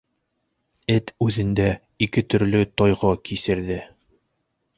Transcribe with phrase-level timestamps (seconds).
[0.93, 1.67] Эт үҙендә
[2.07, 3.79] ике төрлө тойғо кисерҙе.